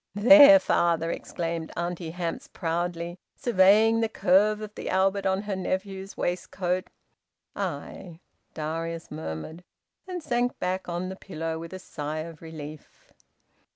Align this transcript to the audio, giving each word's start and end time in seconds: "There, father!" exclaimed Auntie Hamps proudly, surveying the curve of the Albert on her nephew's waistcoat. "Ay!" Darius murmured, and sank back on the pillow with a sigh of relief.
"There, 0.15 0.57
father!" 0.57 1.11
exclaimed 1.11 1.71
Auntie 1.77 2.09
Hamps 2.09 2.47
proudly, 2.47 3.19
surveying 3.35 3.99
the 3.99 4.09
curve 4.09 4.59
of 4.59 4.73
the 4.73 4.89
Albert 4.89 5.27
on 5.27 5.43
her 5.43 5.55
nephew's 5.55 6.17
waistcoat. 6.17 6.85
"Ay!" 7.55 8.19
Darius 8.55 9.11
murmured, 9.11 9.63
and 10.07 10.23
sank 10.23 10.57
back 10.57 10.89
on 10.89 11.09
the 11.09 11.15
pillow 11.15 11.59
with 11.59 11.71
a 11.71 11.77
sigh 11.77 12.21
of 12.21 12.41
relief. 12.41 13.13